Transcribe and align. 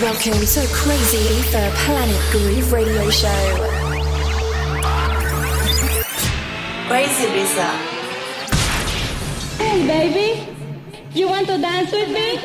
Welcome 0.00 0.32
to 0.32 0.66
Crazibiza 0.72 1.70
Planet 1.84 2.30
Groove 2.30 2.72
Radio 2.72 3.10
Show. 3.10 3.28
Crazibiza. 6.88 7.68
Hey, 9.58 9.86
baby. 9.86 10.48
You 11.12 11.28
want 11.28 11.48
to 11.48 11.58
dance 11.58 11.92
with 11.92 12.08
me? 12.08 12.38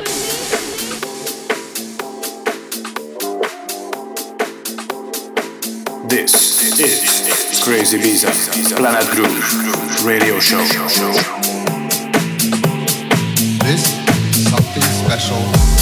This 6.08 6.78
is 6.78 7.60
Crazibiza 7.64 8.32
Planet 8.76 9.08
Groove 9.12 10.04
Radio 10.04 10.38
Show. 10.40 10.62
This 13.64 13.96
is 14.36 14.50
something 14.50 14.82
special. 14.82 15.75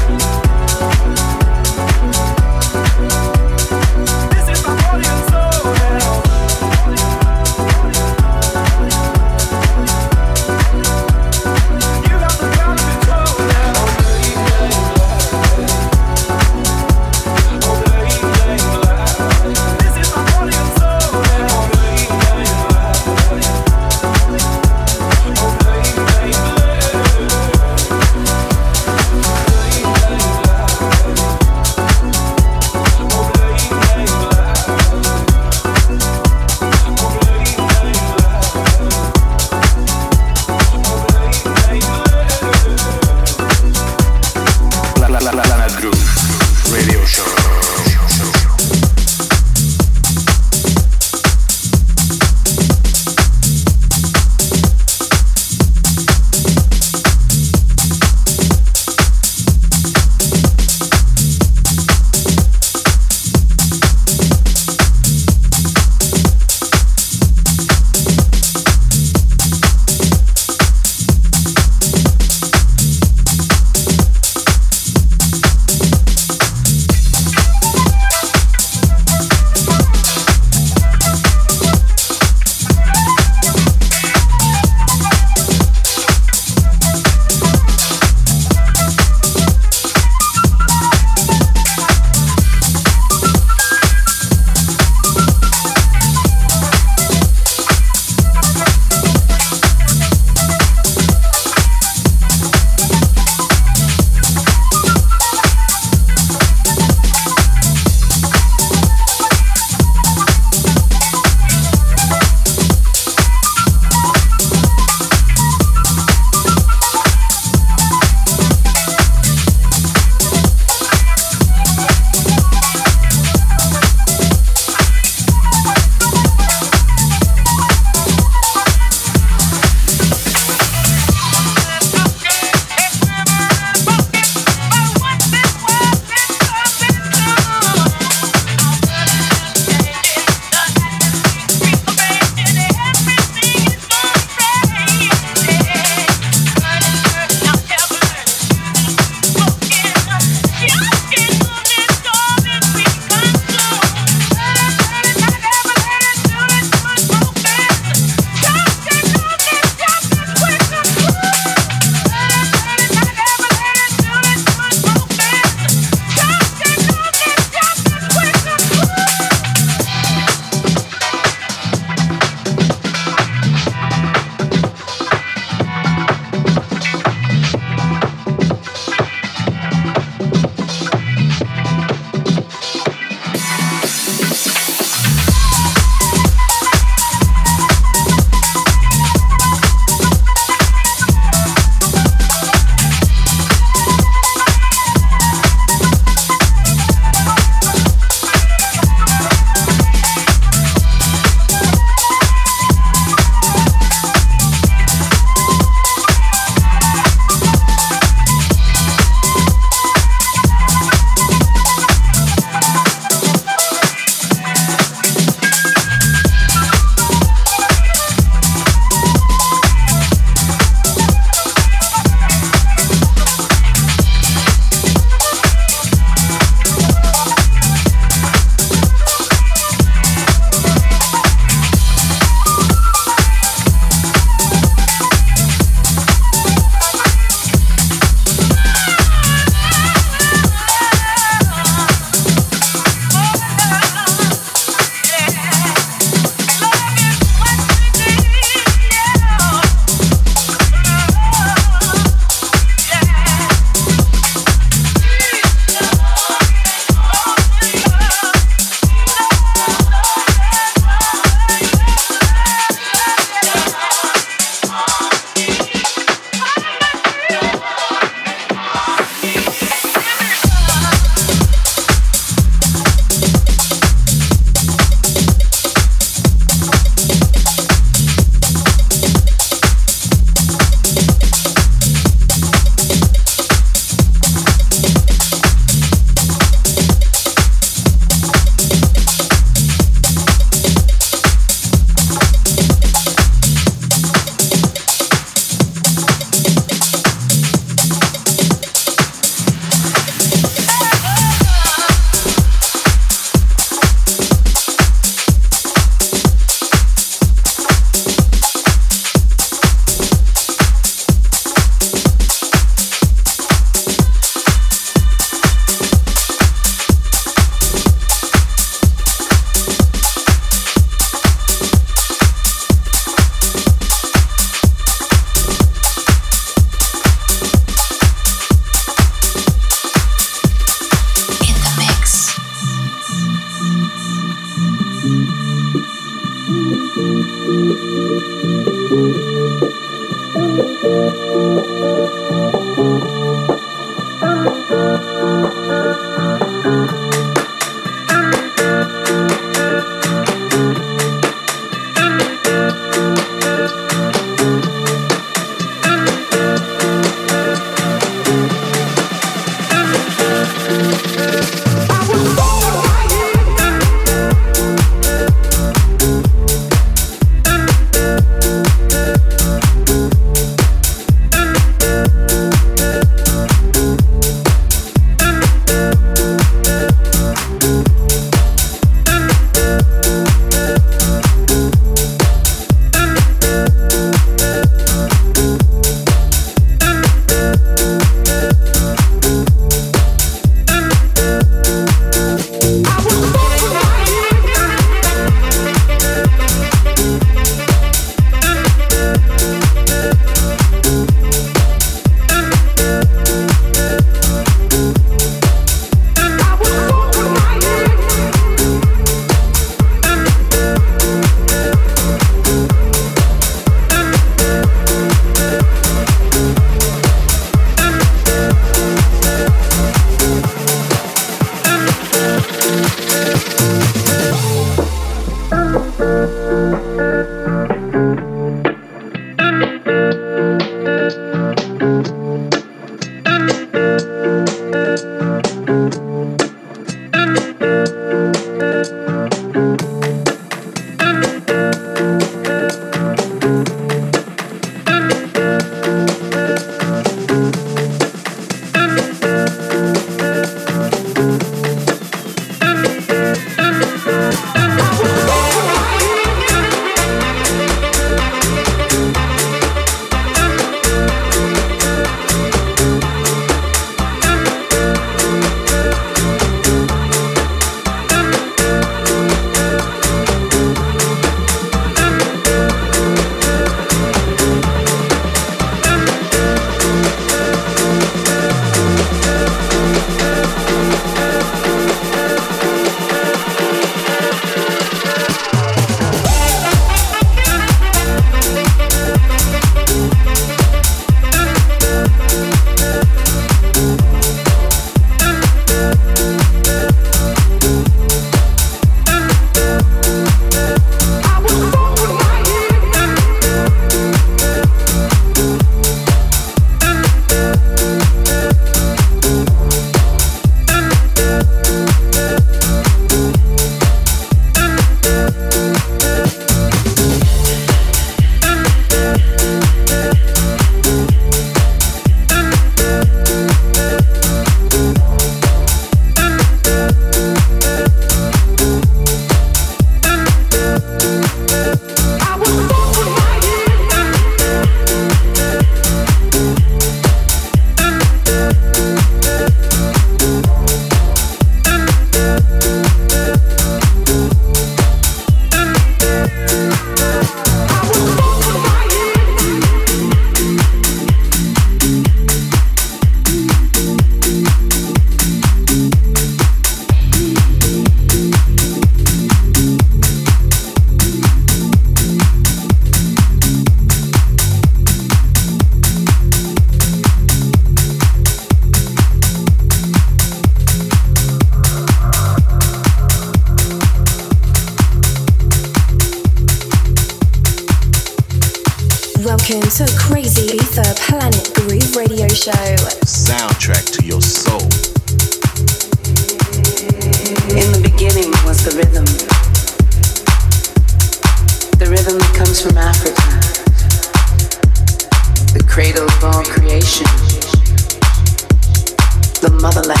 motherland. 599.62 600.00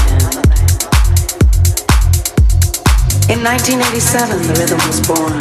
In 3.30 3.38
1987, 3.46 4.42
the 4.42 4.54
rhythm 4.58 4.80
was 4.90 4.98
born. 5.06 5.38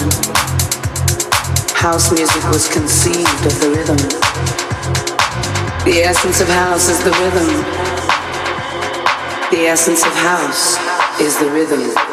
House 1.73 2.13
music 2.13 2.43
was 2.53 2.69
conceived 2.71 3.45
of 3.49 3.59
the 3.59 3.69
rhythm. 3.73 3.97
The 5.85 6.03
essence 6.05 6.39
of 6.39 6.47
house 6.47 6.87
is 6.87 7.03
the 7.03 7.09
rhythm. 7.17 7.49
The 9.49 9.65
essence 9.65 10.05
of 10.05 10.13
house 10.13 10.77
is 11.19 11.39
the 11.39 11.49
rhythm. 11.49 12.10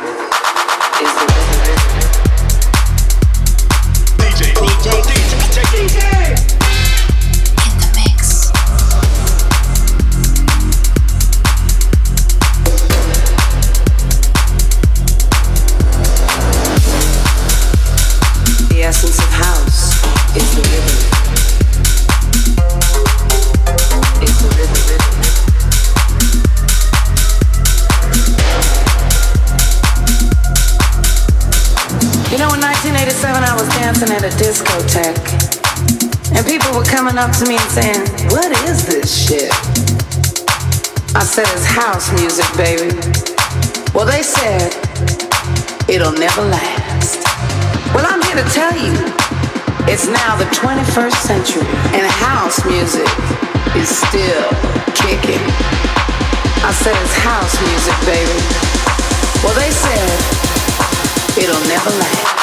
Coming 37.19 37.31
up 37.31 37.39
to 37.39 37.49
me 37.49 37.57
and 37.57 37.71
saying, 37.71 38.31
What 38.31 38.53
is 38.69 38.87
this 38.87 39.11
shit? 39.11 39.51
I 41.17 41.25
said, 41.25 41.47
It's 41.51 41.65
house 41.65 42.13
music, 42.13 42.47
baby. 42.57 42.95
Well, 43.93 44.07
they 44.07 44.23
said, 44.23 44.71
It'll 45.89 46.13
never 46.13 46.43
last. 46.43 47.25
Well, 47.95 48.07
I'm 48.07 48.23
here 48.23 48.39
to 48.43 48.49
tell 48.51 48.75
you, 48.77 48.95
it's 49.91 50.07
now 50.07 50.37
the 50.37 50.47
21st 50.55 51.19
century, 51.27 51.67
and 51.97 52.07
house 52.07 52.65
music 52.65 53.09
is 53.75 53.89
still 53.89 54.49
kicking. 54.95 55.43
I 56.63 56.71
said, 56.71 56.95
It's 57.03 57.17
house 57.19 57.55
music, 57.67 57.97
baby. 58.07 58.39
Well, 59.43 59.55
they 59.59 59.71
said, 59.71 60.09
It'll 61.43 61.67
never 61.67 61.91
last. 61.99 62.38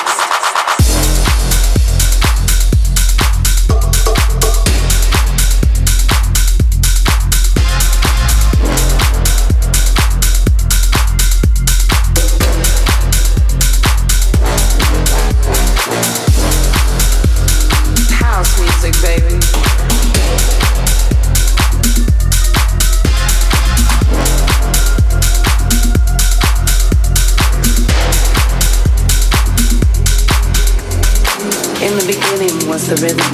The 32.87 32.95
rhythm. 33.01 33.33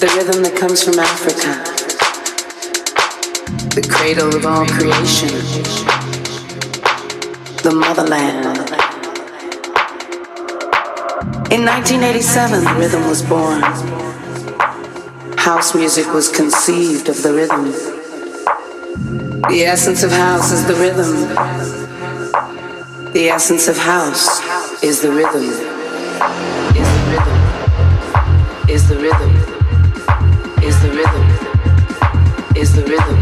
The 0.00 0.08
rhythm 0.16 0.42
that 0.42 0.56
comes 0.58 0.82
from 0.82 0.98
Africa, 0.98 1.62
the 3.76 3.86
cradle 3.86 4.34
of 4.34 4.44
all 4.44 4.66
creation, 4.66 5.30
the 7.62 7.70
motherland. 7.72 8.58
In 11.52 11.64
1987, 11.64 12.64
the 12.64 12.74
rhythm 12.74 13.06
was 13.06 13.22
born. 13.22 13.62
House 15.38 15.76
music 15.76 16.12
was 16.12 16.28
conceived 16.28 17.08
of 17.08 17.22
the 17.22 17.32
rhythm. 17.32 17.70
The 19.52 19.66
essence 19.66 20.02
of 20.02 20.10
house 20.10 20.50
is 20.50 20.66
the 20.66 20.74
rhythm. 20.74 21.28
The 23.12 23.28
essence 23.28 23.68
of 23.68 23.78
house 23.78 24.42
is 24.82 25.00
the 25.00 25.12
rhythm 25.12 25.71
is 28.72 28.88
the 28.88 28.96
rhythm, 28.96 29.36
is 30.64 30.80
the 30.80 30.88
rhythm, 30.88 32.56
is 32.56 32.74
the 32.74 32.82
rhythm, 32.84 33.21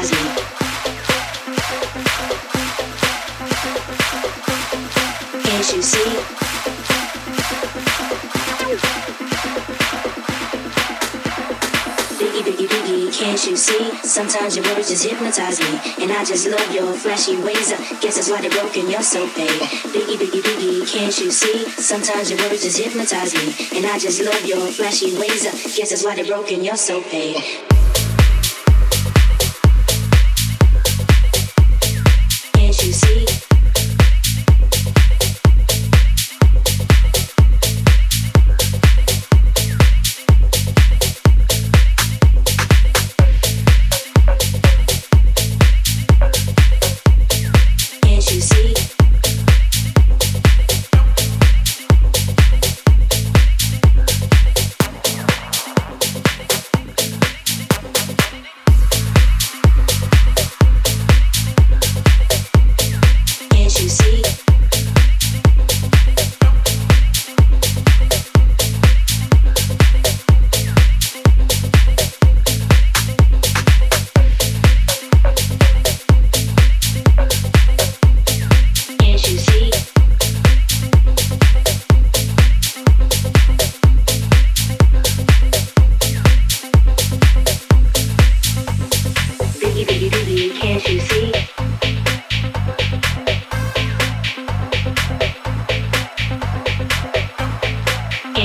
Sometimes 14.11 14.57
your 14.57 14.65
words 14.65 14.89
just 14.89 15.05
hypnotize 15.05 15.57
me. 15.61 16.03
And 16.03 16.11
I 16.11 16.25
just 16.25 16.45
love 16.45 16.75
your 16.75 16.91
flashy 16.91 17.37
ways. 17.37 17.71
I 17.71 17.77
guess 18.01 18.15
that's 18.15 18.29
why 18.29 18.41
they're 18.41 18.51
broken, 18.51 18.89
you're 18.89 19.01
so 19.01 19.25
paid. 19.29 19.47
Biggie, 19.47 20.17
biggie, 20.17 20.41
biggie, 20.41 20.91
can't 20.91 21.17
you 21.17 21.31
see? 21.31 21.63
Sometimes 21.81 22.29
your 22.29 22.37
words 22.41 22.61
just 22.61 22.77
hypnotize 22.77 23.33
me. 23.33 23.77
And 23.77 23.85
I 23.85 23.97
just 23.97 24.21
love 24.21 24.43
your 24.45 24.67
flashy 24.67 25.17
ways. 25.17 25.47
I 25.47 25.51
guess 25.51 25.91
that's 25.91 26.03
why 26.03 26.15
they're 26.15 26.25
broken, 26.25 26.61
you're 26.61 26.75
so 26.75 27.01
paid. 27.01 27.80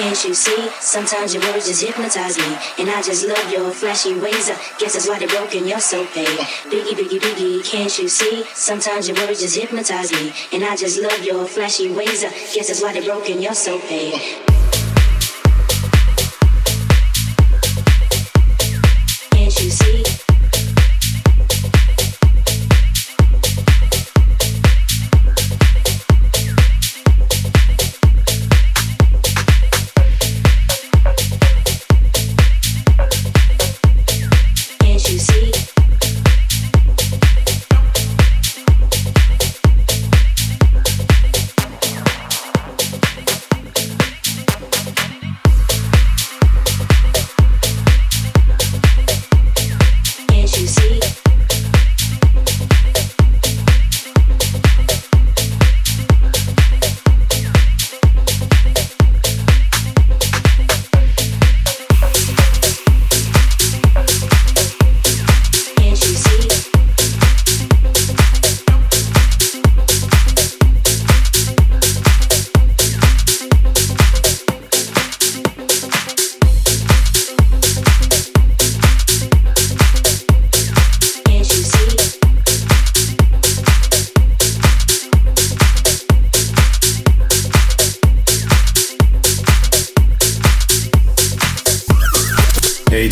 And 0.00 0.24
you 0.24 0.32
see 0.32 0.70
sometimes 0.80 1.34
your 1.34 1.42
better 1.42 1.58
just 1.58 1.82
hypnotize 1.84 2.38
me 2.38 2.56
and 2.78 2.88
I 2.88 3.02
just 3.02 3.28
love 3.28 3.52
your 3.52 3.70
flashy 3.70 4.14
ways. 4.14 4.48
I 4.48 4.56
guess 4.78 4.94
that's 4.94 5.06
why 5.06 5.18
they're 5.18 5.28
broken, 5.28 5.68
you're 5.68 5.78
so 5.78 6.06
paid. 6.06 6.26
Biggie, 6.72 6.96
biggie, 6.96 7.20
biggie, 7.20 7.62
can't 7.70 7.98
you 7.98 8.08
see? 8.08 8.44
Sometimes 8.54 9.08
your 9.08 9.18
words 9.18 9.42
just 9.42 9.56
hypnotize 9.56 10.10
me. 10.10 10.32
And 10.54 10.64
I 10.64 10.74
just 10.74 11.02
love 11.02 11.22
your 11.22 11.44
flashy 11.44 11.92
ways. 11.92 12.24
I 12.24 12.30
guess 12.30 12.68
that's 12.68 12.82
why 12.82 12.94
they're 12.94 13.02
broken, 13.02 13.42
you're 13.42 13.52
so 13.52 13.78
paid. 13.78 14.49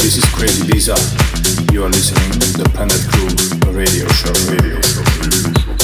This 0.09 0.16
is 0.16 0.24
Crazibiza. 0.32 0.96
You 1.70 1.84
are 1.84 1.90
listening 1.90 2.30
to 2.40 2.62
the 2.62 2.68
Planet 2.70 3.06
Groove 3.12 3.76
radio 3.76 4.09
show. 4.09 4.32
Radio 4.50 4.80
show. 4.80 5.02
Radio 5.20 5.52
show. 5.61 5.78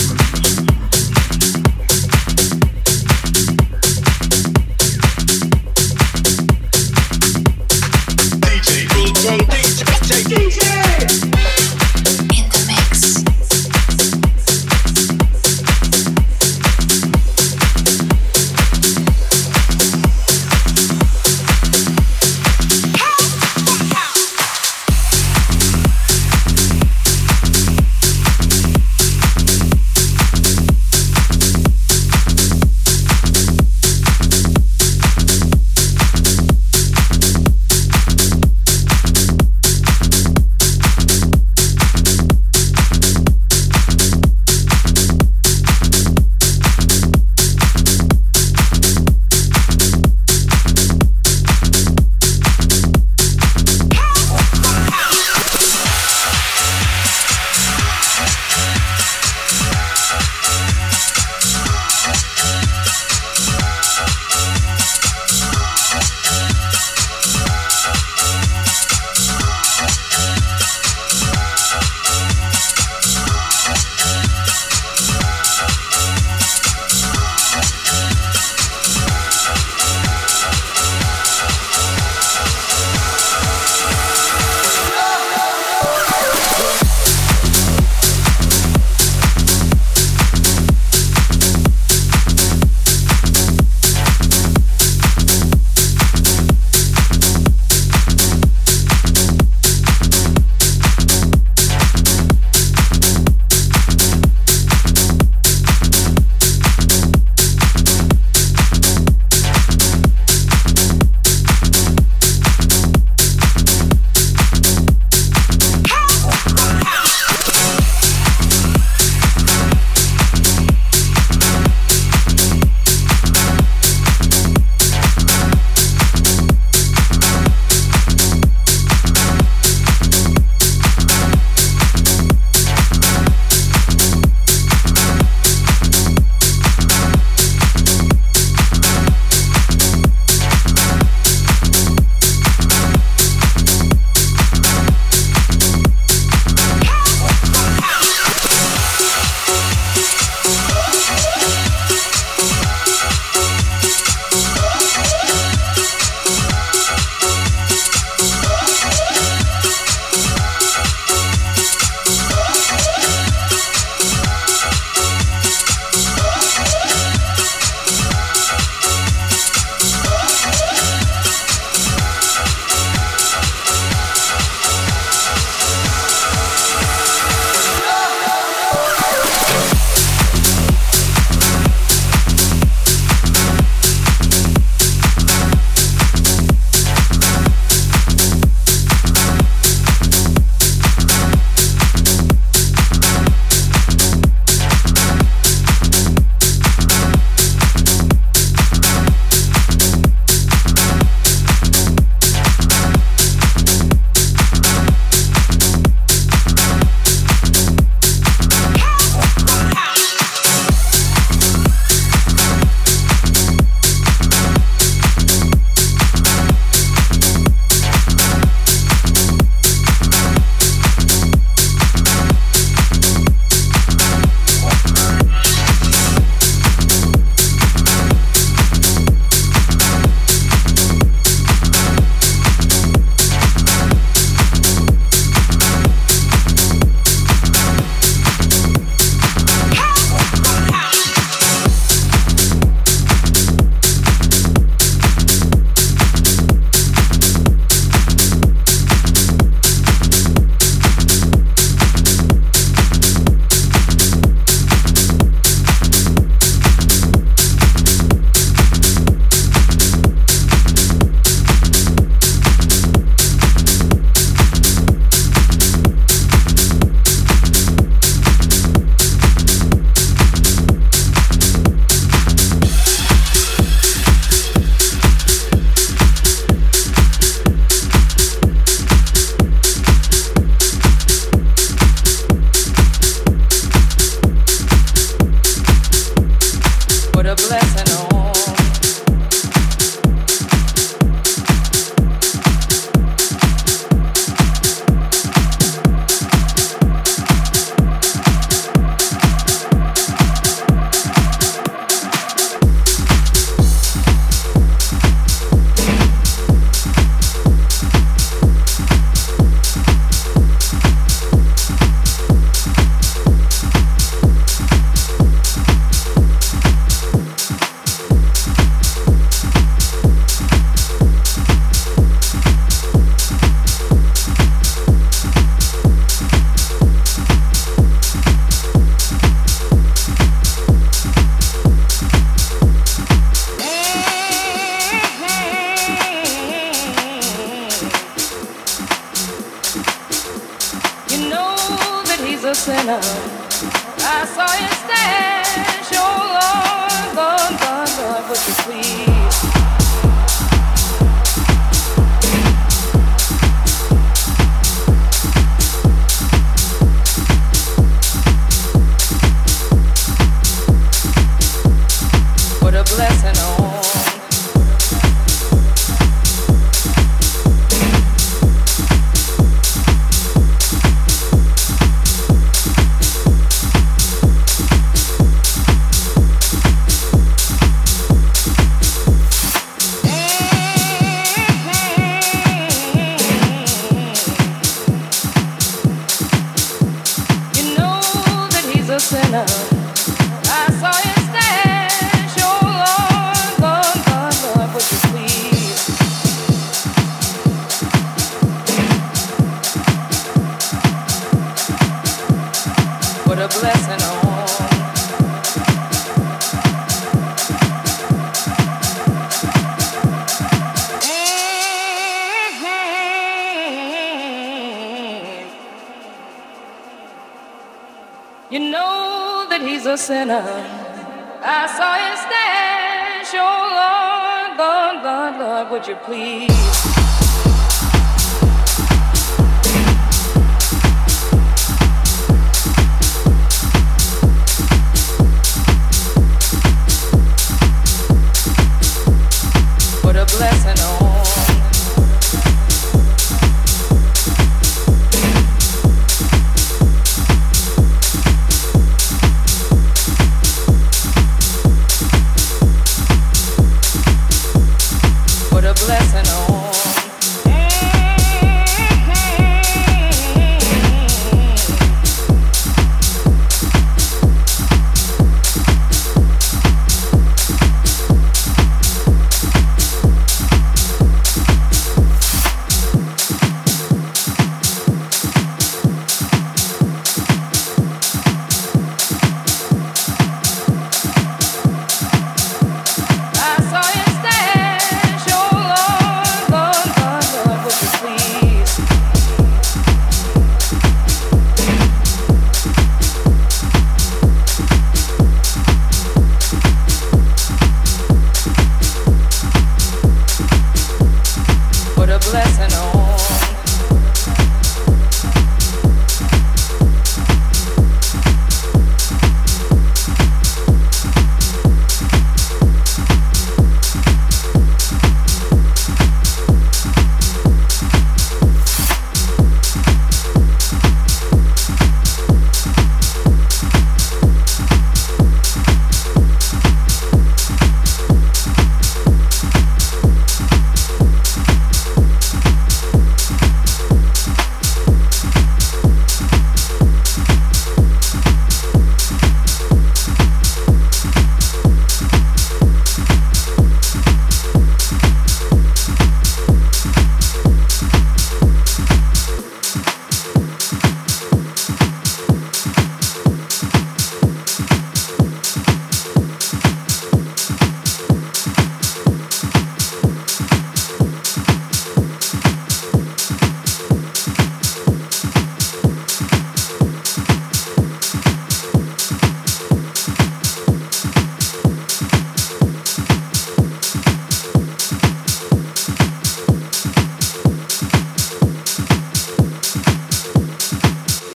Sinner. 420.04 420.53